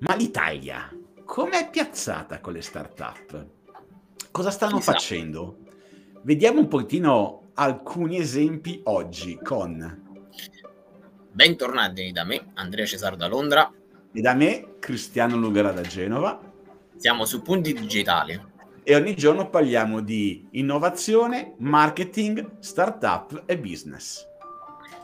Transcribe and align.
Ma 0.00 0.14
l'Italia 0.14 0.88
com'è 1.24 1.70
piazzata 1.70 2.40
con 2.40 2.52
le 2.52 2.62
start-up? 2.62 3.46
Cosa 4.30 4.50
stanno 4.52 4.76
Chissà. 4.76 4.92
facendo? 4.92 5.58
Vediamo 6.22 6.60
un 6.60 6.68
pochettino 6.68 7.50
alcuni 7.54 8.18
esempi 8.18 8.80
oggi 8.84 9.36
con... 9.42 10.06
Bentornati 11.32 12.12
da 12.12 12.24
me, 12.24 12.50
Andrea 12.54 12.86
Cesaro 12.86 13.16
da 13.16 13.26
Londra. 13.26 13.72
E 14.12 14.20
da 14.20 14.34
me, 14.34 14.76
Cristiano 14.78 15.36
Lugara 15.36 15.72
da 15.72 15.82
Genova. 15.82 16.40
Siamo 16.96 17.24
su 17.24 17.42
Punti 17.42 17.72
Digitali. 17.72 18.40
E 18.84 18.94
ogni 18.94 19.16
giorno 19.16 19.50
parliamo 19.50 20.00
di 20.00 20.46
innovazione, 20.52 21.54
marketing, 21.58 22.58
startup 22.60 23.42
e 23.46 23.58
business 23.58 24.27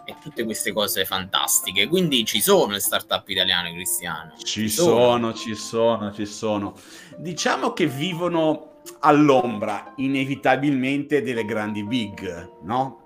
e 0.04 0.16
tutte 0.20 0.44
queste 0.44 0.72
cose 0.72 1.04
fantastiche. 1.04 1.88
Quindi 1.88 2.24
ci 2.24 2.40
sono 2.40 2.72
le 2.72 2.80
start-up 2.80 3.28
italiane, 3.28 3.72
Cristiano. 3.72 4.34
Ci, 4.36 4.44
ci 4.44 4.68
sono. 4.68 4.94
sono, 4.94 5.34
ci 5.34 5.54
sono, 5.54 6.12
ci 6.12 6.26
sono. 6.26 6.74
Diciamo 7.16 7.72
che 7.72 7.86
vivono 7.86 8.80
all'ombra 9.00 9.94
inevitabilmente 9.96 11.22
delle 11.22 11.44
grandi 11.44 11.84
big, 11.84 12.50
no? 12.62 13.00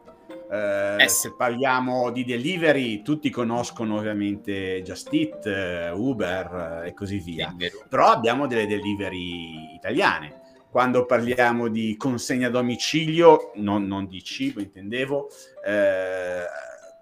Eh, 0.50 1.04
eh 1.04 1.08
Se 1.08 1.34
parliamo 1.36 2.10
di 2.10 2.24
delivery, 2.24 3.02
tutti 3.02 3.30
conoscono 3.30 3.96
ovviamente 3.96 4.82
Just 4.82 5.12
Eat, 5.12 5.46
eh, 5.46 5.90
Uber 5.90 6.82
eh, 6.84 6.88
e 6.88 6.94
così 6.94 7.18
via. 7.18 7.54
Però 7.88 8.06
abbiamo 8.06 8.46
delle 8.46 8.66
delivery 8.66 9.74
italiane. 9.74 10.40
Quando 10.70 11.06
parliamo 11.06 11.68
di 11.68 11.96
consegna 11.96 12.48
a 12.48 12.50
domicilio, 12.50 13.52
non, 13.56 13.86
non 13.86 14.06
di 14.06 14.22
cibo, 14.22 14.60
intendevo, 14.60 15.28
eh, 15.64 16.44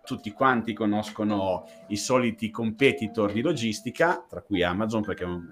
tutti 0.06 0.30
quanti 0.30 0.72
conoscono 0.72 1.68
i 1.88 1.96
soliti 1.96 2.50
competitor 2.50 3.32
di 3.32 3.42
logistica, 3.42 4.24
tra 4.26 4.40
cui 4.40 4.62
Amazon, 4.62 5.02
perché 5.02 5.24
è 5.24 5.26
un, 5.26 5.46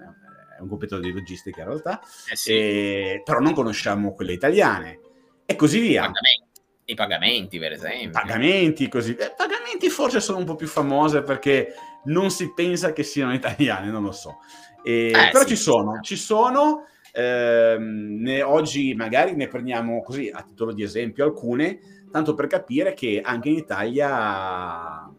è 0.57 0.61
un 0.61 0.67
competitor 0.67 1.01
di 1.01 1.11
logistica 1.11 1.61
in 1.61 1.67
realtà, 1.67 2.01
eh 2.31 2.35
sì. 2.35 2.51
e, 2.51 3.21
però 3.23 3.39
non 3.39 3.53
conosciamo 3.53 4.13
quelle 4.13 4.33
italiane 4.33 4.99
e 5.45 5.55
così 5.55 5.79
via. 5.79 6.01
Pagamenti. 6.01 6.43
I 6.87 6.93
pagamenti, 6.93 7.59
per 7.59 7.71
esempio. 7.71 8.11
Pagamenti, 8.11 8.87
così. 8.87 9.15
Eh, 9.15 9.33
pagamenti 9.35 9.89
forse 9.89 10.19
sono 10.19 10.37
un 10.37 10.45
po' 10.45 10.55
più 10.55 10.67
famose 10.67 11.23
perché 11.23 11.73
non 12.05 12.29
si 12.29 12.53
pensa 12.53 12.93
che 12.93 13.03
siano 13.03 13.33
italiane, 13.33 13.89
non 13.89 14.03
lo 14.03 14.11
so. 14.11 14.37
E, 14.83 15.09
eh, 15.09 15.29
però 15.31 15.41
sì, 15.41 15.49
ci 15.49 15.55
sono, 15.55 15.99
ci 16.01 16.15
sono. 16.15 16.85
Ehm, 17.11 18.17
ne, 18.19 18.43
oggi 18.43 18.93
magari 18.93 19.35
ne 19.35 19.47
prendiamo 19.47 20.01
così 20.01 20.29
a 20.31 20.43
titolo 20.43 20.73
di 20.73 20.83
esempio 20.83 21.23
alcune 21.23 22.04
tanto 22.15 22.33
per 22.33 22.47
capire 22.47 22.93
che 22.93 23.19
anche 23.21 23.49
in 23.49 23.57
Italia 23.57 25.13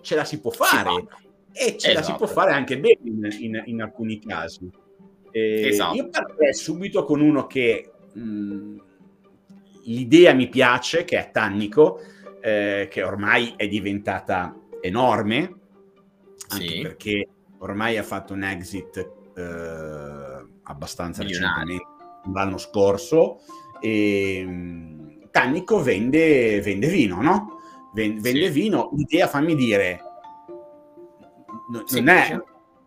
ce 0.00 0.14
la 0.14 0.24
si 0.24 0.40
può 0.40 0.50
fare 0.50 1.04
e 1.52 1.76
ce 1.76 1.90
esatto. 1.90 1.92
la 1.92 2.02
si 2.02 2.12
può 2.14 2.24
esatto. 2.24 2.40
fare 2.40 2.52
anche 2.52 2.80
bene 2.80 3.00
in, 3.04 3.28
in, 3.38 3.62
in 3.66 3.82
alcuni 3.82 4.18
casi. 4.18 4.66
Eh, 5.30 5.68
esatto. 5.68 5.94
Io 5.94 6.08
partirei 6.08 6.54
subito 6.54 7.04
con 7.04 7.20
uno 7.20 7.46
che 7.46 7.90
mh, 8.14 8.76
l'idea 9.84 10.32
mi 10.32 10.48
piace, 10.48 11.04
che 11.04 11.18
è 11.18 11.30
Tannico, 11.30 12.00
eh, 12.40 12.88
che 12.90 13.02
ormai 13.02 13.52
è 13.54 13.68
diventata 13.68 14.58
enorme, 14.80 15.54
anche 16.48 16.66
sì. 16.66 16.80
perché 16.80 17.28
ormai 17.58 17.98
ha 17.98 18.02
fatto 18.02 18.32
un 18.32 18.42
exit 18.42 18.96
eh, 19.36 20.46
abbastanza 20.62 21.22
recentemente, 21.22 21.86
l'anno 22.32 22.56
scorso, 22.56 23.40
e 23.82 24.46
Tannico 25.32 25.82
vende, 25.82 26.60
vende 26.60 26.86
vino, 26.86 27.20
no? 27.20 27.58
Vende, 27.92 28.30
sì. 28.30 28.48
vino, 28.50 28.90
l'idea, 28.94 29.26
fammi 29.26 29.56
dire, 29.56 30.00
non, 31.70 31.86
sì, 31.86 31.98
è, 31.98 32.40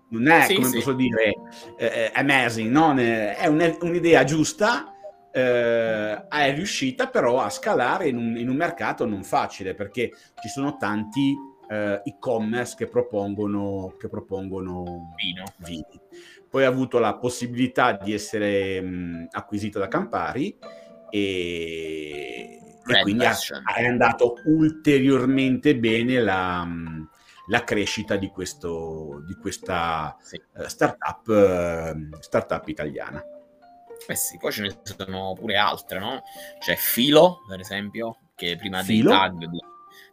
non 0.09 0.27
è 0.27 0.43
sì, 0.43 0.55
come 0.55 0.69
posso 0.69 0.93
dire, 0.93 1.33
eh, 1.77 2.11
amazing, 2.13 2.71
no? 2.71 2.93
è 2.95 3.45
un, 3.47 3.77
un'idea 3.81 4.23
giusta, 4.23 4.93
eh, 5.31 6.27
è 6.27 6.53
riuscita 6.53 7.07
però 7.07 7.41
a 7.41 7.49
scalare 7.49 8.07
in 8.07 8.17
un, 8.17 8.37
in 8.37 8.47
un, 8.47 8.55
mercato 8.55 9.05
non 9.05 9.23
facile 9.23 9.73
perché 9.73 10.11
ci 10.41 10.47
sono 10.47 10.77
tanti 10.77 11.35
eh, 11.69 12.01
e-commerce 12.05 12.75
che 12.77 12.87
propongono, 12.87 13.95
che 13.99 14.07
propongono 14.07 15.13
vino. 15.15 15.43
vini. 15.57 15.99
Poi 16.49 16.63
ha 16.63 16.69
avuto 16.69 16.99
la 16.99 17.17
possibilità 17.17 17.93
di 17.93 18.13
essere 18.13 18.79
mh, 18.79 19.27
acquisito 19.31 19.77
da 19.77 19.87
Campari 19.87 20.57
e, 21.15 22.59
e 22.85 23.01
quindi 23.01 23.25
ha, 23.25 23.37
è 23.73 23.85
andato 23.85 24.41
ulteriormente 24.45 25.77
bene 25.77 26.19
la, 26.19 26.67
la 27.47 27.63
crescita 27.63 28.17
di, 28.17 28.27
questo, 28.27 29.23
di 29.25 29.35
questa 29.35 30.17
sì. 30.21 30.41
uh, 30.55 30.67
startup, 30.67 31.27
uh, 31.27 32.17
startup 32.19 32.67
italiana. 32.67 33.23
Eh 34.07 34.15
sì, 34.15 34.37
poi 34.37 34.51
ce 34.51 34.61
ne 34.63 34.77
sono 34.83 35.33
pure 35.33 35.55
altre, 35.55 35.99
no? 35.99 36.21
C'è 36.59 36.75
Filo, 36.75 37.43
per 37.47 37.61
esempio, 37.61 38.17
che 38.35 38.57
prima 38.57 38.83
Filo? 38.83 39.09
dei 39.09 39.17
tag 39.17 39.49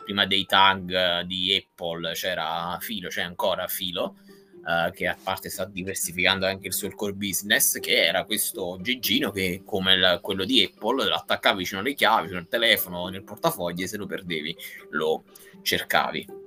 prima 0.04 0.26
dei 0.26 0.46
tag 0.46 1.22
di 1.22 1.54
Apple 1.56 2.12
c'era 2.12 2.76
Filo, 2.80 3.08
c'è 3.08 3.22
ancora 3.22 3.66
Filo, 3.66 4.16
Uh, 4.62 4.92
che 4.92 5.08
a 5.08 5.16
parte 5.20 5.50
sta 5.50 5.64
diversificando 5.64 6.46
anche 6.46 6.68
il 6.68 6.72
suo 6.72 6.88
core 6.90 7.14
business, 7.14 7.80
che 7.80 8.06
era 8.06 8.24
questo 8.24 8.78
geggino 8.80 9.32
che, 9.32 9.62
come 9.64 9.94
il, 9.94 10.18
quello 10.22 10.44
di 10.44 10.62
Apple, 10.62 11.08
lo 11.08 11.14
attaccavi 11.16 11.58
vicino 11.58 11.80
alle 11.80 11.94
chiavi, 11.94 12.22
vicino 12.22 12.38
al 12.38 12.48
telefono, 12.48 13.08
nel 13.08 13.24
portafoglio, 13.24 13.84
e 13.84 13.88
se 13.88 13.96
lo 13.96 14.06
perdevi 14.06 14.56
lo 14.90 15.24
cercavi. 15.62 16.42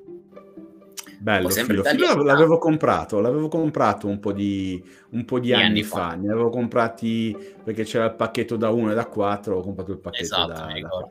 Bello, 1.25 1.49
filo. 1.49 1.83
Filo 1.83 2.23
l'avevo 2.23 2.59
comprato, 2.59 3.19
l'avevo 3.19 3.47
comprato 3.47 4.07
un 4.07 4.19
po' 4.19 4.31
di, 4.31 4.83
un 5.09 5.25
po 5.25 5.39
di 5.39 5.53
anni, 5.53 5.63
anni, 5.65 5.83
fa. 5.83 6.09
fa. 6.09 6.15
Ne 6.15 6.31
avevo 6.31 6.49
comprati 6.49 7.35
perché 7.63 7.83
c'era 7.83 8.05
il 8.05 8.13
pacchetto 8.15 8.55
da 8.57 8.69
1 8.69 8.91
e 8.91 8.93
da 8.93 9.07
4, 9.07 9.57
ho 9.57 9.61
comprato 9.61 9.91
il 9.91 9.97
pacchetto 9.97 10.23
esatto, 10.23 10.47
da, 10.47 10.79
da 10.79 10.87
4. 10.87 11.09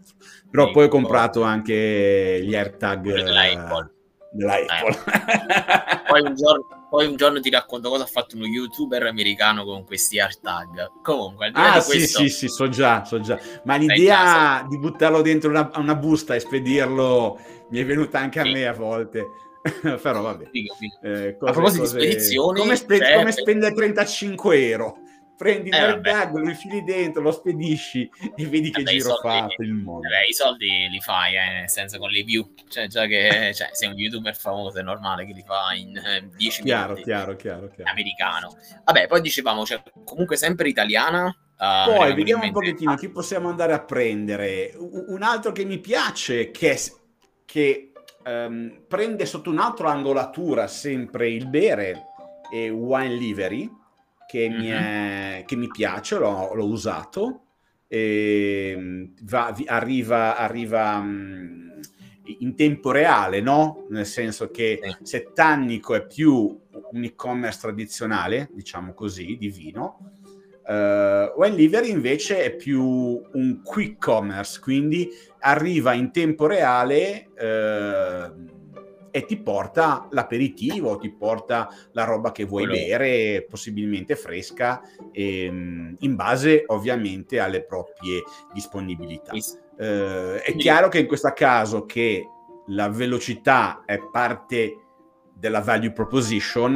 Però 0.51 0.67
mi 0.67 0.73
poi 0.73 0.85
ho 0.85 0.89
comprato 0.89 1.43
anche 1.43 2.41
gli 2.45 2.55
AirTag 2.55 3.13
dell'Apple. 3.13 3.91
dell'Apple. 4.31 4.99
Eh. 5.05 6.03
poi 6.07 6.21
un 6.21 6.35
giorno 6.37 6.84
poi 6.95 7.07
un 7.07 7.17
giorno 7.17 7.41
ti 7.41 7.51
racconto 7.51 7.89
cosa 7.89 8.05
ha 8.05 8.07
fatto 8.07 8.37
uno 8.37 8.47
youtuber 8.47 9.03
americano 9.03 9.65
con 9.65 9.85
questi 9.85 10.21
hashtag. 10.21 10.93
Comunque, 11.03 11.51
ah, 11.53 11.81
sì, 11.81 11.97
questo... 11.97 12.21
sì, 12.21 12.29
sì, 12.29 12.47
so 12.47 12.69
già, 12.69 13.05
so 13.05 13.19
già. 13.19 13.37
Ma 13.65 13.75
l'idea 13.75 14.65
di 14.69 14.79
buttarlo 14.79 15.21
dentro 15.21 15.51
una, 15.51 15.69
una, 15.75 15.97
busta 15.97 16.37
e 16.37 16.39
spedirlo 16.39 17.37
mi 17.71 17.81
è 17.81 17.85
venuta 17.85 18.21
anche 18.21 18.39
a 18.39 18.45
me 18.45 18.69
a 18.69 18.73
volte. 18.73 19.27
Però 20.01 20.21
vabbè. 20.21 20.51
Eh, 20.53 21.37
cose, 21.37 21.51
a 21.51 21.53
proposito 21.53 21.83
cose... 21.83 21.97
di 21.99 22.05
spedizioni, 22.05 22.61
come, 22.61 22.77
spe- 22.77 22.99
cioè... 22.99 23.15
come 23.17 23.33
spendere 23.33 23.75
35 23.75 24.69
euro? 24.69 24.99
Prendi 25.37 25.71
eh, 25.71 25.87
il 25.87 26.01
tag, 26.01 26.35
lo 26.35 26.49
infili 26.49 26.83
dentro, 26.85 27.23
lo 27.23 27.33
spedisci 27.33 28.09
e 28.37 28.47
vedi 28.47 28.71
che 28.71 28.83
vabbè, 28.83 28.97
giro 28.97 29.17
soldi, 29.17 29.39
fa 29.39 29.47
per 29.57 29.67
il 29.67 29.75
mondo. 29.75 30.09
Vabbè, 30.09 30.29
i 30.29 30.33
soldi 30.33 30.89
li 30.89 31.01
fai, 31.01 31.37
eh, 31.37 31.53
nel 31.61 31.71
senso 31.71 31.99
con 31.99 32.11
le 32.11 32.23
view, 32.23 32.53
cioè 32.69 32.87
già 32.87 33.07
che 33.07 33.53
cioè, 33.55 33.69
sei 33.73 33.91
un 33.91 33.99
youtuber 33.99 34.37
famoso, 34.37 34.79
è 34.79 34.83
normale 34.83 35.27
che 35.27 35.33
li 35.33 35.45
fai 35.47 35.81
in 35.83 35.97
eh, 35.97 36.29
10 36.37 36.63
chiaro, 36.63 36.89
minuti. 36.89 37.03
Chiaro, 37.03 37.37
chiaro, 37.37 37.69
chiaro. 37.69 37.91
Americano. 37.91 38.57
Vabbè, 38.85 39.07
poi 39.07 39.21
dicevamo, 39.21 39.65
cioè, 39.65 39.83
comunque 40.05 40.37
sempre 40.37 40.69
italiana. 40.69 41.37
Uh, 41.57 41.95
poi 41.95 42.15
vediamo 42.15 42.45
un 42.45 42.53
pochettino 42.53 42.97
chi 42.97 43.09
possiamo 43.11 43.49
andare 43.49 43.73
a 43.73 43.83
prendere. 43.83 44.73
Un 44.77 45.23
altro 45.23 45.53
che 45.53 45.65
mi 45.65 45.79
piace, 45.79 46.51
che, 46.51 46.77
che 47.45 47.93
um, 48.25 48.85
prende 48.89 49.25
sotto 49.25 49.51
un'altra 49.51 49.91
angolatura 49.91 50.67
sempre 50.67 51.31
il 51.31 51.47
bere, 51.47 52.07
è 52.51 52.71
Wine 52.71 53.15
Livery 53.15 53.83
che, 54.27 54.49
mm-hmm. 54.49 54.59
mi, 54.59 54.67
è, 54.69 55.45
che 55.47 55.57
mi 55.57 55.69
piace, 55.69 56.19
l'ho, 56.19 56.55
l'ho 56.55 56.67
usato, 56.67 57.41
e 57.87 59.11
va, 59.23 59.55
arriva, 59.67 60.37
arriva 60.37 60.97
um, 60.97 61.81
in 62.41 62.57
tempo 62.57 62.91
reale, 62.91 63.41
no? 63.41 63.87
Nel 63.91 64.07
senso 64.07 64.51
che 64.51 64.81
se 65.03 65.31
Tannico 65.33 65.95
è 65.95 66.07
più 66.07 66.61
un 66.93 67.05
e-commerce 67.05 67.61
tradizionale, 67.61 68.51
diciamo 68.53 68.95
così, 68.95 69.37
di 69.39 69.49
vino, 69.49 69.99
uh, 70.67 71.39
Wine 71.39 71.87
invece 71.87 72.43
è 72.45 72.55
più 72.57 72.83
un 72.83 73.61
quick 73.63 73.99
commerce, 73.99 74.59
quindi 74.61 75.09
arriva 75.41 75.93
in 75.93 76.11
tempo 76.11 76.47
reale 76.47 77.29
uh, 77.37 78.54
e 79.17 79.27
ti 79.27 79.37
porta 79.37 80.09
l'aperitivo, 80.11 80.97
ti 80.97 81.09
porta 81.09 81.69
la 81.93 82.03
roba 82.03 82.33
che 82.33 82.43
vuoi 82.43 82.67
Quello. 82.67 82.85
bere, 82.85 83.47
possibilmente 83.49 84.17
fresca, 84.17 84.83
ehm, 85.13 85.95
in 86.01 86.17
base 86.17 86.65
ovviamente 86.67 87.39
alle 87.39 87.63
proprie 87.63 88.25
disponibilità. 88.53 89.31
Eh, 89.79 90.43
è 90.43 90.57
chiaro 90.57 90.89
che 90.89 90.99
in 90.99 91.07
questo 91.07 91.31
caso 91.33 91.87
che 91.87 92.27
la 92.67 92.89
velocità 92.89 93.85
è 93.87 94.01
parte 94.11 94.79
della 95.33 95.61
value 95.61 95.93
proposition, 95.93 96.73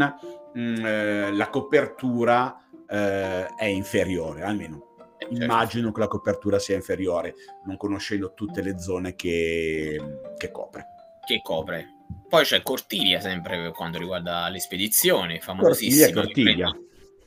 mh, 0.55 0.61
mm, 0.61 0.87
eh, 0.87 1.33
la 1.33 1.49
copertura 1.49 2.57
eh, 2.89 3.47
è 3.47 3.65
inferiore, 3.65 4.43
almeno 4.43 4.91
eh, 5.19 5.25
certo. 5.25 5.43
immagino 5.43 5.91
che 5.91 5.99
la 5.99 6.07
copertura 6.07 6.61
sia 6.61 6.77
inferiore, 6.77 7.35
non 7.65 7.77
conoscendo 7.77 8.33
tutte 8.33 8.63
le 8.63 8.79
zone 8.79 9.17
che, 9.17 10.01
che 10.37 10.53
copre. 10.53 10.87
Che 11.27 11.41
copre, 11.43 11.98
Poi 12.29 12.45
c'è 12.45 12.63
Cortiglia, 12.63 13.21
sempre 13.21 13.57
per 13.57 13.73
quanto 13.73 13.99
riguarda 13.99 14.49
le 14.49 14.61
spedizioni, 14.61 15.41
famosissima. 15.41 16.13
Cortiglia, 16.13 16.67
Cortiglia. 16.67 16.79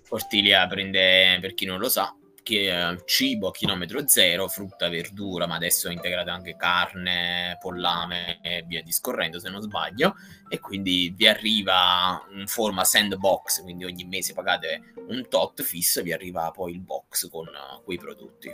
Cortiglia 0.07 0.67
prende, 0.67 1.37
per 1.39 1.53
chi 1.53 1.65
non 1.65 1.79
lo 1.79 1.89
sa, 1.89 2.15
che 2.43 2.89
eh, 2.89 3.01
cibo 3.05 3.47
a 3.47 3.51
chilometro 3.51 4.07
zero, 4.07 4.47
frutta, 4.47 4.89
verdura, 4.89 5.47
ma 5.47 5.55
adesso 5.55 5.89
è 5.89 5.91
integrata 5.91 6.33
anche 6.33 6.55
carne, 6.55 7.57
pollame 7.59 8.39
e 8.41 8.63
via 8.67 8.81
discorrendo 8.83 9.39
se 9.39 9.49
non 9.49 9.61
sbaglio, 9.61 10.15
e 10.49 10.59
quindi 10.59 11.13
vi 11.15 11.27
arriva 11.27 12.25
in 12.35 12.47
forma 12.47 12.83
sandbox, 12.83 13.61
quindi 13.61 13.85
ogni 13.85 14.03
mese 14.05 14.33
pagate 14.33 14.93
un 15.07 15.27
tot 15.29 15.61
fisso, 15.61 16.01
vi 16.01 16.13
arriva 16.13 16.51
poi 16.51 16.73
il 16.73 16.81
box 16.81 17.29
con 17.29 17.47
uh, 17.47 17.83
quei 17.83 17.97
prodotti. 17.97 18.51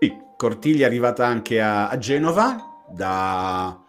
Sì, 0.00 0.12
Cortiglia 0.36 0.84
è 0.84 0.88
arrivata 0.88 1.26
anche 1.26 1.60
a, 1.60 1.88
a 1.88 1.98
Genova 1.98 2.84
da, 2.88 3.83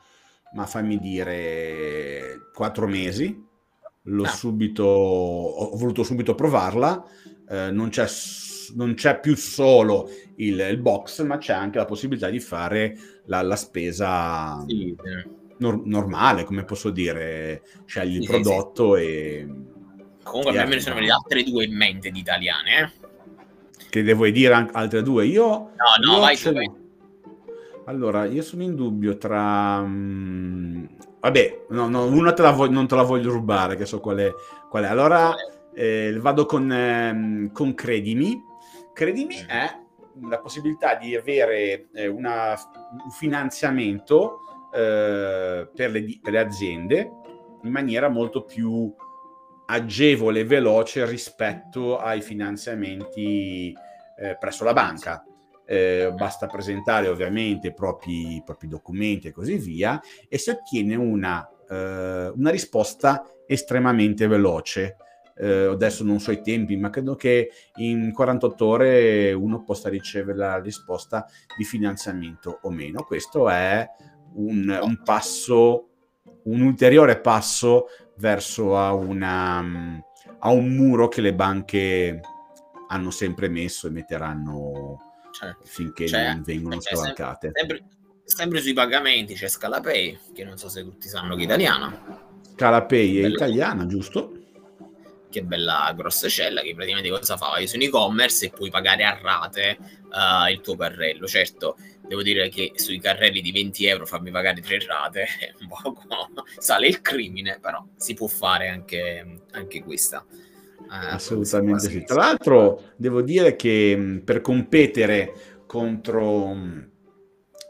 ma 0.55 0.65
fammi 0.65 0.97
dire, 0.97 2.49
quattro 2.53 2.87
mesi. 2.87 3.43
L'ho 4.07 4.23
ah. 4.23 4.29
subito, 4.29 4.83
ho 4.83 5.75
voluto 5.77 6.03
subito 6.03 6.33
provarla. 6.33 7.03
Eh, 7.47 7.71
non 7.71 7.89
c'è 7.89 8.07
non 8.73 8.95
c'è 8.95 9.19
più 9.19 9.35
solo 9.35 10.09
il, 10.37 10.59
il, 10.59 10.77
box, 10.77 11.23
ma 11.23 11.37
c'è 11.37 11.53
anche 11.53 11.77
la 11.77 11.85
possibilità 11.85 12.29
di 12.29 12.39
fare 12.39 12.97
la, 13.25 13.43
la 13.43 13.55
spesa 13.55 14.63
sì, 14.67 14.95
nor- 15.57 15.85
normale, 15.85 16.45
come 16.45 16.63
posso 16.63 16.89
dire, 16.89 17.61
scegli 17.85 18.15
sì, 18.15 18.21
il 18.21 18.25
prodotto 18.25 18.95
sì, 18.95 19.01
e... 19.01 19.47
Comunque 20.23 20.55
e 20.55 20.57
a 20.57 20.65
me 20.65 20.75
ne 20.75 20.81
sono 20.81 20.95
venute 20.95 21.13
altre 21.13 21.43
due 21.43 21.65
in 21.65 21.75
mente 21.75 22.09
di 22.09 22.19
italiane, 22.19 22.79
eh? 22.79 22.91
Che 23.87 24.01
devo 24.01 24.27
dire 24.29 24.67
altre 24.71 25.03
due? 25.03 25.27
Io... 25.27 25.43
No, 25.45 25.69
no, 26.03 26.13
io 26.13 26.19
vai, 26.19 26.37
vai. 26.41 26.71
Allora, 27.85 28.25
io 28.25 28.41
sono 28.41 28.63
in 28.63 28.75
dubbio 28.75 29.17
tra... 29.17 29.79
Um... 29.79 30.87
Vabbè, 31.19 31.65
no, 31.69 31.87
no, 31.87 32.05
una 32.05 32.33
te 32.33 32.43
voglio, 32.51 32.73
non 32.73 32.87
te 32.87 32.95
la 32.95 33.03
voglio 33.03 33.31
rubare, 33.31 33.75
che 33.75 33.85
so 33.85 33.99
qual 33.99 34.17
è. 34.17 34.33
Qual 34.69 34.83
è. 34.83 34.87
Allora, 34.87 35.33
eh, 35.73 36.15
vado 36.19 36.45
con, 36.45 36.71
eh, 36.71 37.49
con 37.51 37.73
Credimi, 37.73 38.41
Credimi 38.93 39.35
è 39.47 39.83
la 40.29 40.39
possibilità 40.39 40.95
di 40.95 41.15
avere 41.15 41.89
eh, 41.93 42.07
una, 42.07 42.51
un 43.03 43.11
finanziamento 43.11 44.39
eh, 44.73 45.69
per, 45.73 45.91
le, 45.91 46.19
per, 46.21 46.33
le, 46.33 46.39
aziende 46.39 47.11
in 47.63 47.71
maniera 47.71 48.07
molto 48.07 48.45
più 48.45 48.93
agevole 49.67 50.41
e 50.41 50.45
veloce 50.45 51.05
rispetto 51.05 51.97
ai 51.97 52.21
finanziamenti 52.21 53.73
eh, 54.17 54.37
presso 54.37 54.63
la 54.63 54.73
banca. 54.73 55.23
Eh, 55.65 56.13
basta 56.15 56.45
presentare 56.45 57.07
ovviamente 57.07 57.67
i 57.67 57.73
propri, 57.73 58.35
i 58.35 58.43
propri, 58.45 58.67
documenti 58.67 59.27
e 59.27 59.31
così 59.31 59.57
via 59.57 59.99
e 60.29 60.37
si 60.37 60.51
ottiene 60.51 60.95
una, 60.95 61.47
eh, 61.67 62.31
una 62.35 62.51
risposta 62.51 63.27
estremamente 63.47 64.27
veloce 64.27 64.97
eh, 65.37 65.65
adesso 65.65 66.03
non 66.03 66.19
so 66.19 66.31
i 66.31 66.41
tempi, 66.41 66.77
ma 66.77 66.89
credo 66.89 67.15
che 67.15 67.49
in 67.75 68.11
48 68.13 68.65
ore 68.65 69.33
uno 69.33 69.63
possa 69.63 69.89
ricevere 69.89 70.37
la 70.37 70.59
risposta 70.59 71.25
di 71.57 71.63
finanziamento 71.65 72.59
o 72.61 72.69
meno. 72.69 73.03
Questo 73.03 73.49
è 73.49 73.85
un, 74.35 74.79
un 74.81 75.01
passo, 75.03 75.89
un 76.43 76.61
ulteriore 76.61 77.19
passo 77.19 77.87
verso 78.17 78.77
a, 78.77 78.93
una, 78.93 79.59
a 80.39 80.49
un 80.49 80.69
muro 80.69 81.09
che 81.09 81.21
le 81.21 81.33
banche 81.33 82.21
hanno 82.87 83.11
sempre 83.11 83.49
messo 83.49 83.87
e 83.87 83.91
metteranno 83.91 85.04
certo. 85.35 85.65
finché 85.65 86.07
cioè, 86.07 86.33
non 86.33 86.43
vengono 86.43 86.79
scavalcate. 86.79 87.51
Sempre, 87.53 87.83
sempre, 88.23 88.61
sui 88.61 88.73
pagamenti 88.73 89.33
c'è 89.33 89.47
Scalapay, 89.47 90.19
che 90.33 90.43
non 90.43 90.57
so 90.57 90.69
se 90.69 90.83
tutti 90.83 91.07
sanno 91.07 91.35
che 91.35 91.41
è 91.41 91.45
italiana. 91.45 92.23
Scalapay 92.53 93.17
è 93.17 93.27
italiana, 93.27 93.85
giusto? 93.85 94.39
che 95.35 95.43
bella 95.43 95.93
grossacella 95.93 96.61
che 96.61 96.73
praticamente 96.73 97.09
cosa 97.09 97.35
fa? 97.35 97.49
Vai 97.49 97.67
su 97.67 97.75
un 97.75 97.81
e-commerce 97.81 98.45
e 98.45 98.49
puoi 98.51 98.69
pagare 98.69 99.03
a 99.03 99.19
rate 99.21 99.77
uh, 100.03 100.49
il 100.49 100.61
tuo 100.61 100.77
carrello. 100.77 101.27
Certo, 101.27 101.75
devo 102.07 102.21
dire 102.21 102.47
che 102.47 102.71
sui 102.75 102.99
carrelli 102.99 103.41
di 103.41 103.51
20 103.51 103.85
euro 103.85 104.05
farmi 104.05 104.31
pagare 104.31 104.61
tre 104.61 104.79
rate 104.85 105.23
è 105.23 105.53
un 105.59 105.67
po' 105.67 105.95
sale 106.57 106.87
il 106.87 107.01
crimine, 107.01 107.59
però 107.59 107.85
si 107.97 108.13
può 108.13 108.27
fare 108.27 108.69
anche, 108.69 109.41
anche 109.51 109.83
questa. 109.83 110.25
Uh, 110.79 111.13
Assolutamente 111.13 111.89
sì. 111.89 112.03
Tra 112.03 112.17
l'altro 112.17 112.81
devo 112.95 113.21
dire 113.21 113.55
che 113.55 114.21
per 114.23 114.41
competere 114.41 115.33
contro 115.65 116.55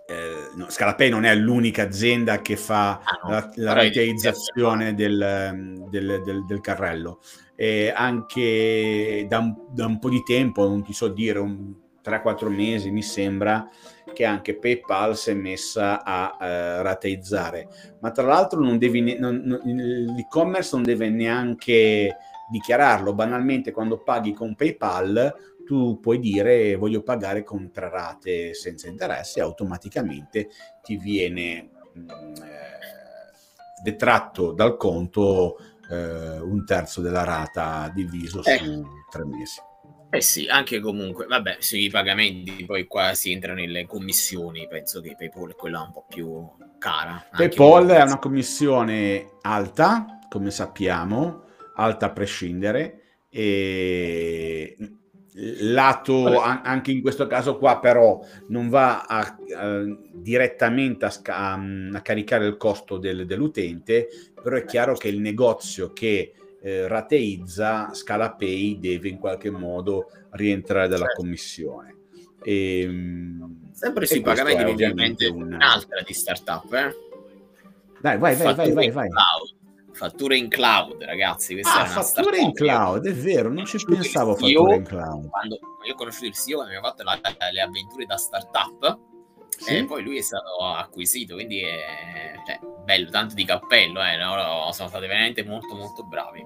eh, 0.07 0.51
no, 0.55 0.69
Scalapay 0.69 1.09
non 1.09 1.23
è 1.23 1.33
l'unica 1.33 1.83
azienda 1.83 2.39
che 2.41 2.55
fa 2.57 2.99
ah, 3.03 3.19
no, 3.23 3.29
la, 3.29 3.51
la 3.55 3.73
rateizzazione 3.73 4.93
del, 4.93 5.87
del, 5.89 6.21
del, 6.23 6.45
del, 6.45 6.61
carrello. 6.61 7.21
E 7.55 7.91
anche 7.95 9.25
da 9.27 9.39
un, 9.39 9.55
da 9.71 9.87
un, 9.87 9.97
po' 9.97 10.09
di 10.09 10.21
tempo, 10.23 10.67
non 10.67 10.83
ti 10.83 10.93
so 10.93 11.07
dire, 11.07 11.39
un 11.39 11.73
3-4 12.03 12.49
mesi 12.49 12.91
mi 12.91 13.01
sembra, 13.01 13.67
che 14.13 14.25
anche 14.25 14.59
PayPal 14.59 15.17
si 15.17 15.31
è 15.31 15.33
messa 15.33 16.03
a 16.03 16.37
uh, 16.39 16.83
rateizzare. 16.83 17.67
Ma 18.01 18.11
tra 18.11 18.25
l'altro 18.25 18.59
non 18.59 18.77
devi 18.77 19.01
ne- 19.01 19.17
non, 19.17 19.41
non, 19.43 19.59
l'e-commerce 19.63 20.75
non 20.75 20.83
deve 20.83 21.09
neanche 21.09 22.15
dichiararlo. 22.49 23.13
Banalmente 23.13 23.71
quando 23.71 24.01
paghi 24.01 24.33
con 24.33 24.55
PayPal 24.55 25.53
tu 25.65 25.99
puoi 25.99 26.19
dire 26.19 26.75
voglio 26.75 27.01
pagare 27.01 27.43
con 27.43 27.71
tre 27.71 27.89
rate 27.89 28.53
senza 28.53 28.87
interessi, 28.87 29.39
automaticamente 29.39 30.49
ti 30.81 30.95
viene 30.95 31.69
mm, 31.97 32.09
eh, 32.09 32.75
detratto 33.83 34.51
dal 34.51 34.77
conto 34.77 35.57
eh, 35.89 36.39
un 36.39 36.63
terzo 36.65 37.01
della 37.01 37.23
rata 37.23 37.91
diviso 37.93 38.43
eh. 38.43 38.57
su 38.57 38.85
tre 39.09 39.25
mesi. 39.25 39.59
Eh 40.11 40.21
sì, 40.21 40.47
anche 40.47 40.79
comunque, 40.79 41.25
vabbè, 41.25 41.57
sui 41.59 41.89
pagamenti 41.89 42.63
poi 42.65 42.85
qua 42.85 43.13
si 43.15 43.31
entra 43.31 43.53
nelle 43.53 43.85
commissioni, 43.85 44.65
penso 44.67 45.01
che 45.01 45.15
PayPal 45.17 45.51
è 45.51 45.55
quella 45.55 45.81
un 45.81 45.91
po' 45.91 46.05
più 46.07 46.47
cara. 46.77 47.25
PayPal 47.31 47.87
è 47.87 48.01
una 48.01 48.19
commissione 48.19 49.31
alta, 49.41 50.19
come 50.29 50.51
sappiamo, 50.51 51.44
alta 51.75 52.07
a 52.07 52.11
prescindere, 52.11 53.01
e 53.29 54.75
lato 55.59 56.39
anche 56.39 56.91
in 56.91 57.01
questo 57.01 57.27
caso 57.27 57.57
qua 57.57 57.79
però 57.79 58.21
non 58.47 58.69
va 58.69 59.03
a, 59.03 59.37
a, 59.57 59.83
direttamente 60.13 61.03
a, 61.03 61.11
a, 61.91 62.01
caricare 62.01 62.45
il 62.47 62.55
costo 62.55 62.97
del, 62.97 63.25
dell'utente 63.25 64.07
però 64.41 64.55
è 64.55 64.63
chiaro 64.63 64.95
che 64.95 65.09
il 65.09 65.19
negozio 65.19 65.91
che 65.91 66.33
eh, 66.61 66.87
rateizza 66.87 67.93
Scalapay 67.93 68.79
deve 68.79 69.09
in 69.09 69.17
qualche 69.17 69.49
modo 69.49 70.09
rientrare 70.31 70.87
dalla 70.87 71.05
certo. 71.05 71.21
commissione 71.21 71.95
e, 72.41 72.79
ehm, 72.79 73.71
sempre 73.73 74.05
sui 74.05 74.21
pagamenti 74.21 74.63
ovviamente 74.63 75.27
un'altra 75.27 76.01
di 76.01 76.13
startup 76.13 76.73
eh? 76.73 76.95
dai 77.99 78.17
vai 78.17 78.35
vai 78.37 78.55
vai 78.55 78.71
vai, 78.71 78.89
vai. 78.89 79.09
Cloud 79.09 79.64
fatture 79.95 80.37
in 80.37 80.49
cloud, 80.49 81.01
ragazzi. 81.01 81.53
Questa 81.53 81.81
ah, 81.81 81.85
fatture 81.85 82.37
in 82.37 82.53
cloud, 82.53 83.07
è 83.07 83.13
vero, 83.13 83.51
non 83.51 83.65
ci 83.65 83.77
pensavo 83.83 84.35
fatture 84.35 84.75
in 84.75 84.83
cloud. 84.83 85.29
Quando 85.29 85.59
io 85.85 85.93
ho 85.93 85.95
conosciuto 85.95 86.25
il 86.25 86.33
CEO 86.33 86.61
ha 86.61 86.81
fatto 86.81 87.03
la, 87.03 87.19
le 87.51 87.61
avventure 87.61 88.05
da 88.05 88.17
startup 88.17 88.99
sì? 89.57 89.77
e 89.77 89.85
poi 89.85 90.03
lui 90.03 90.17
è 90.17 90.21
stato 90.21 90.57
acquisito, 90.59 91.35
quindi 91.35 91.61
è 91.61 92.33
cioè, 92.45 92.59
bello, 92.83 93.09
tanto 93.09 93.33
di 93.35 93.45
cappello, 93.45 94.03
eh, 94.03 94.17
no? 94.17 94.71
sono 94.71 94.89
stati 94.89 95.07
veramente 95.07 95.43
molto 95.43 95.75
molto 95.75 96.03
bravi. 96.03 96.45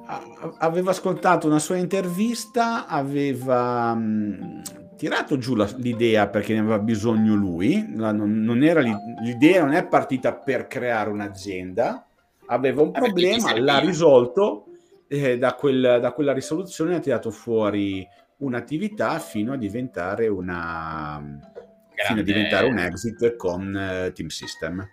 Avevo 0.59 0.91
ascoltato 0.91 1.47
una 1.47 1.59
sua 1.59 1.77
intervista, 1.77 2.85
aveva 2.85 3.93
mh, 3.95 4.95
tirato 4.95 5.37
giù 5.37 5.55
la, 5.55 5.67
l'idea 5.77 6.27
perché 6.27 6.53
ne 6.53 6.59
aveva 6.59 6.79
bisogno 6.79 7.33
lui, 7.33 7.95
la, 7.95 8.11
non, 8.11 8.41
non 8.41 8.63
era, 8.63 8.81
l'idea 8.81 9.63
non 9.63 9.73
è 9.73 9.87
partita 9.87 10.33
per 10.33 10.67
creare 10.67 11.09
un'azienda, 11.09 12.08
aveva 12.49 12.81
un 12.81 12.91
problema, 12.91 13.57
l'ha 13.57 13.79
risolto, 13.79 14.65
eh, 15.07 15.37
da, 15.37 15.53
quel, 15.55 15.99
da, 16.01 16.11
quella 16.11 16.33
risoluzione 16.33 16.95
ha 16.95 16.99
tirato 16.99 17.31
fuori 17.31 18.07
un'attività 18.37 19.19
fino 19.19 19.53
a 19.53 19.57
diventare 19.57 20.27
una 20.27 21.19
Grande... 21.19 22.03
fino 22.05 22.19
a 22.19 22.23
diventare 22.23 22.67
un 22.67 22.77
exit 22.77 23.35
con 23.35 23.67
uh, 23.67 24.11
Team 24.11 24.27
System. 24.27 24.87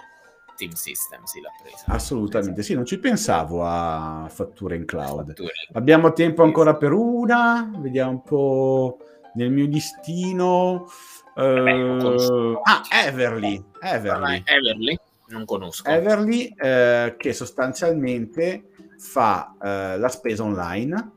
Team 0.57 0.73
System 0.73 1.23
sì, 1.25 1.41
l'ha 1.41 1.51
presa. 1.63 1.85
Assolutamente 1.87 2.63
sì, 2.63 2.75
non 2.75 2.87
ci 2.87 2.99
pensavo 2.99 3.63
a 3.65 4.27
fatture 4.31 4.77
in 4.77 4.87
cloud. 4.87 5.27
Fatture. 5.29 5.53
Abbiamo 5.73 6.13
tempo 6.13 6.43
ancora 6.43 6.77
per 6.77 6.93
una, 6.93 7.71
vediamo 7.79 8.11
un 8.11 8.23
po' 8.23 8.99
nel 9.35 9.51
mio 9.51 9.67
listino. 9.67 10.89
Uh, 11.35 12.59
ah, 12.63 12.83
Everly. 12.91 13.63
Everly. 13.81 14.43
Everly 14.47 14.99
non 15.28 15.45
conosco. 15.45 15.88
Everly 15.88 16.54
eh, 16.56 17.14
che 17.16 17.33
sostanzialmente 17.33 18.68
fa 18.99 19.56
eh, 19.61 19.99
la 19.99 20.09
spesa 20.09 20.45
online. 20.45 21.12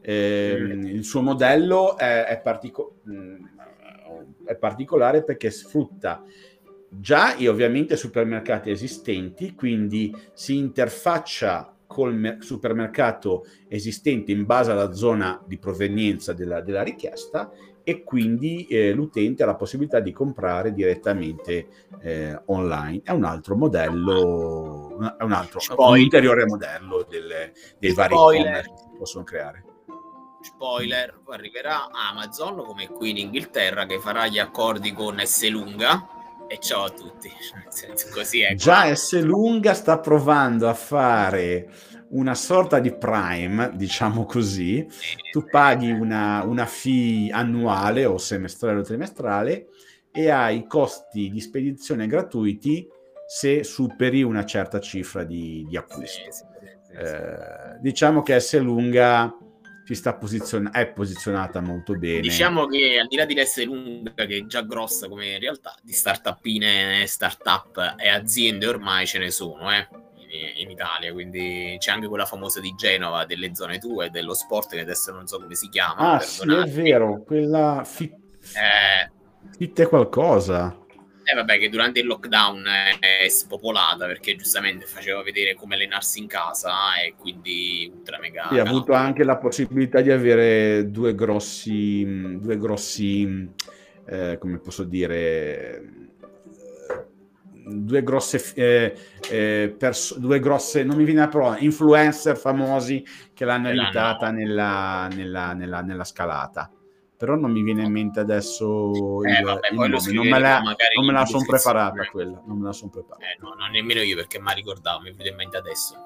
Eh, 0.00 0.56
mm. 0.58 0.86
Il 0.86 1.04
suo 1.04 1.22
modello 1.22 1.96
è, 1.96 2.24
è, 2.24 2.40
partico- 2.40 3.00
mm, 3.08 3.44
è, 4.44 4.56
particolare 4.56 5.22
perché 5.22 5.50
sfrutta 5.50 6.24
già 6.88 7.36
e 7.36 7.48
ovviamente 7.48 7.96
supermercati 7.96 8.70
esistenti, 8.70 9.54
quindi 9.54 10.14
si 10.32 10.56
interfaccia 10.56 11.74
col 11.86 12.38
supermercato 12.40 13.46
esistente 13.66 14.30
in 14.32 14.44
base 14.44 14.70
alla 14.70 14.92
zona 14.92 15.42
di 15.46 15.58
provenienza 15.58 16.32
della, 16.32 16.60
della 16.60 16.82
richiesta 16.82 17.50
e 17.88 18.04
quindi 18.04 18.66
eh, 18.66 18.92
l'utente 18.92 19.42
ha 19.42 19.46
la 19.46 19.54
possibilità 19.54 19.98
di 19.98 20.12
comprare 20.12 20.74
direttamente 20.74 21.68
eh, 22.02 22.38
online. 22.44 23.00
È 23.02 23.12
un 23.12 23.24
altro 23.24 23.56
modello, 23.56 25.16
è 25.16 25.22
un 25.22 25.32
altro 25.32 25.58
un 25.74 25.98
ulteriore 25.98 26.44
modello 26.44 27.06
delle, 27.08 27.54
dei 27.78 27.94
vari 27.94 28.12
e-commerce 28.12 28.68
che 28.68 28.76
si 28.76 28.98
possono 28.98 29.24
creare. 29.24 29.64
Spoiler, 30.42 31.18
arriverà 31.30 31.88
Amazon 31.90 32.62
come 32.62 32.88
qui 32.88 33.08
in 33.08 33.16
Inghilterra 33.16 33.86
che 33.86 33.98
farà 33.98 34.26
gli 34.26 34.38
accordi 34.38 34.92
con 34.92 35.18
S 35.24 35.48
lunga 35.48 36.08
e 36.46 36.58
ciao 36.58 36.84
a 36.84 36.90
tutti. 36.90 37.32
Senso, 37.70 38.08
così 38.12 38.42
è. 38.42 38.54
Già 38.54 38.94
S 38.94 39.18
lunga 39.22 39.72
sta 39.72 39.98
provando 39.98 40.68
a 40.68 40.74
fare 40.74 41.70
una 42.10 42.34
sorta 42.34 42.78
di 42.78 42.94
prime, 42.94 43.72
diciamo 43.74 44.24
così, 44.24 44.86
tu 45.30 45.46
paghi 45.48 45.90
una, 45.90 46.42
una 46.44 46.66
fee 46.66 47.30
annuale 47.30 48.04
o 48.04 48.18
semestrale 48.18 48.80
o 48.80 48.82
trimestrale 48.82 49.66
e 50.10 50.30
hai 50.30 50.66
costi 50.66 51.30
di 51.30 51.40
spedizione 51.40 52.06
gratuiti 52.06 52.86
se 53.26 53.62
superi 53.62 54.22
una 54.22 54.44
certa 54.44 54.80
cifra 54.80 55.24
di, 55.24 55.66
di 55.68 55.76
acquisto. 55.76 56.30
Sì, 56.30 56.44
sì, 56.44 56.44
sì, 56.86 56.92
eh, 56.92 57.78
diciamo 57.80 58.22
che 58.22 58.40
S 58.40 58.58
lunga 58.58 59.36
si 59.84 59.94
sta 59.94 60.14
posizion- 60.14 60.70
è 60.72 60.86
posizionata 60.88 61.60
molto 61.60 61.94
bene. 61.94 62.20
Diciamo 62.20 62.66
che 62.66 62.98
al 63.00 63.06
di 63.06 63.16
là 63.16 63.24
di 63.26 63.38
essere 63.38 63.66
lunga, 63.66 64.12
che 64.14 64.38
è 64.38 64.46
già 64.46 64.62
grossa 64.62 65.08
come 65.08 65.38
realtà, 65.38 65.74
di 65.82 65.92
startupine, 65.92 67.06
startup 67.06 67.96
e 67.98 68.08
aziende 68.08 68.66
ormai 68.66 69.06
ce 69.06 69.18
ne 69.18 69.30
sono, 69.30 69.70
eh 69.72 70.06
in 70.30 70.70
Italia, 70.70 71.12
quindi 71.12 71.76
c'è 71.78 71.90
anche 71.90 72.06
quella 72.06 72.26
famosa 72.26 72.60
di 72.60 72.74
Genova, 72.76 73.24
delle 73.24 73.54
zone 73.54 73.78
tue, 73.78 74.10
dello 74.10 74.34
sport, 74.34 74.70
che 74.70 74.80
adesso 74.80 75.12
non 75.12 75.26
so 75.26 75.40
come 75.40 75.54
si 75.54 75.68
chiama. 75.68 76.14
Ah, 76.14 76.20
sì, 76.20 76.48
è 76.50 76.64
vero, 76.68 77.22
quella 77.22 77.82
fit, 77.84 78.12
eh, 78.54 79.10
fit 79.56 79.80
è 79.80 79.88
qualcosa. 79.88 80.76
Eh 81.30 81.34
vabbè, 81.34 81.58
che 81.58 81.68
durante 81.68 82.00
il 82.00 82.06
lockdown 82.06 82.64
è 83.00 83.28
spopolata 83.28 84.06
perché 84.06 84.34
giustamente 84.34 84.86
faceva 84.86 85.22
vedere 85.22 85.54
come 85.54 85.74
allenarsi 85.74 86.20
in 86.20 86.26
casa 86.26 86.94
e 87.04 87.14
quindi 87.18 87.90
ultra 87.94 88.18
mega. 88.18 88.48
Sì, 88.48 88.58
ha 88.58 88.62
avuto 88.62 88.94
anche 88.94 89.24
la 89.24 89.36
possibilità 89.36 90.00
di 90.00 90.10
avere 90.10 90.90
due 90.90 91.14
grossi, 91.14 92.38
due 92.38 92.56
grossi, 92.56 93.46
eh, 94.06 94.38
come 94.38 94.58
posso 94.58 94.84
dire, 94.84 96.08
due 97.68 98.02
grosse, 98.02 98.52
eh, 98.54 98.94
eh, 99.30 99.74
perso- 99.76 100.18
due 100.18 100.40
grosse, 100.40 100.84
non 100.84 100.96
mi 100.96 101.04
viene 101.04 101.20
la 101.20 101.28
parola, 101.28 101.58
influencer 101.58 102.36
famosi 102.36 103.04
che 103.34 103.44
l'hanno 103.44 103.68
aiutata 103.68 104.30
nella, 104.30 105.08
nella, 105.12 105.52
nella, 105.52 105.80
nella, 105.82 106.04
scalata. 106.04 106.70
Però 107.16 107.34
non 107.34 107.50
mi 107.50 107.62
viene 107.62 107.82
in 107.82 107.90
mente 107.90 108.20
adesso 108.20 109.24
eh, 109.24 109.38
il, 109.38 109.44
vabbè, 109.44 109.68
il 109.70 109.76
nome. 109.76 110.12
non 110.12 110.28
me 110.28 110.38
la, 110.38 110.60
non 110.60 111.04
me 111.04 111.12
la 111.12 111.24
sono 111.24 111.44
preparata 111.44 112.04
quella, 112.04 112.40
non 112.46 112.58
me 112.58 112.66
la 112.66 112.72
sono 112.72 112.90
preparata. 112.90 113.24
Eh, 113.24 113.36
no, 113.40 113.54
non 113.58 113.70
nemmeno 113.70 114.00
io 114.00 114.14
perché 114.14 114.40
mi 114.40 114.54
ricordavo, 114.54 115.00
mi 115.00 115.12
viene 115.12 115.30
in 115.30 115.36
mente 115.36 115.56
adesso. 115.56 115.96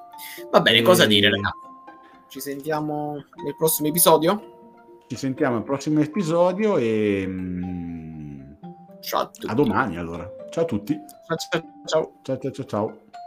Va 0.50 0.60
bene, 0.60 0.78
e... 0.78 0.82
cosa 0.82 1.04
dire 1.04 1.28
ragazzi? 1.28 1.70
Ci 2.28 2.40
sentiamo 2.40 3.22
nel 3.44 3.54
prossimo 3.56 3.88
episodio? 3.88 5.02
Ci 5.06 5.16
sentiamo 5.16 5.56
nel 5.56 5.64
prossimo 5.64 6.00
episodio 6.00 6.78
e... 6.78 7.24
Mm, 7.26 8.40
ciao 9.02 9.20
a 9.20 9.26
tutti. 9.26 9.46
A 9.46 9.52
domani 9.52 9.98
allora. 9.98 10.40
Ciao 10.52 10.64
a 10.64 10.66
tutti. 10.66 10.94
Ciao 11.26 11.36
ciao 11.38 11.62
ciao. 11.86 12.12
Ciao 12.22 12.50
ciao 12.52 12.66
ciao. 12.66 13.21